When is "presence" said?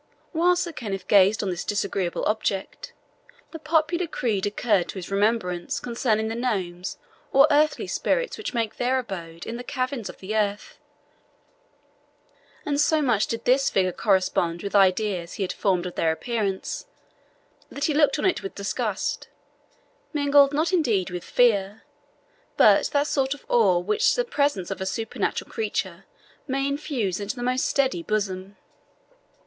24.25-24.71